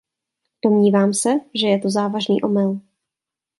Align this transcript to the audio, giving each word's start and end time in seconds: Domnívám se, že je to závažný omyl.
Domnívám 0.65 1.13
se, 1.13 1.29
že 1.55 1.67
je 1.67 1.79
to 1.79 1.89
závažný 1.89 2.41
omyl. 2.41 2.81